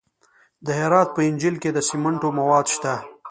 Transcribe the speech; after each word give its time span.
د 0.65 0.67
هرات 0.79 1.09
په 1.15 1.21
انجیل 1.27 1.55
کې 1.63 1.69
د 1.73 1.79
سمنټو 1.89 2.29
مواد 2.39 2.65
شته. 2.75 2.93